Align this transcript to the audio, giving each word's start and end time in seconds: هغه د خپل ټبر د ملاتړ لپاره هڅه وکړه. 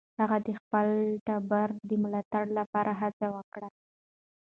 هغه 0.19 0.37
د 0.47 0.49
خپل 0.59 0.89
ټبر 1.27 1.67
د 1.89 1.91
ملاتړ 2.03 2.45
لپاره 2.59 2.91
هڅه 3.01 3.27
وکړه. 3.35 3.69